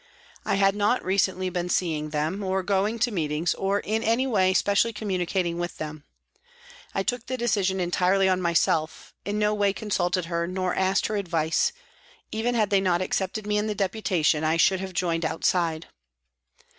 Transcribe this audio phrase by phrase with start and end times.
[0.45, 4.51] I had not recently been seeing them, or going to meetings, or in any way
[4.51, 6.05] specially communicating with them.
[6.95, 11.05] I took the decision entirely on myself, in no way con sulted her nor asked
[11.05, 11.71] her advice;
[12.31, 15.85] even had they not accepted me in the deputation I should have joined outside.